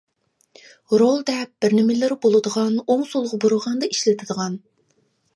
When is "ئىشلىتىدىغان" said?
3.91-4.57